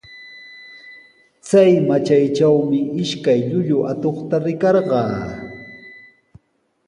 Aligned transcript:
Chay 1.47 1.73
matraytraqmi 1.87 2.79
ishkay 3.03 3.39
llullu 3.49 3.77
atuqta 3.91 4.35
rikarqaa. 4.45 5.17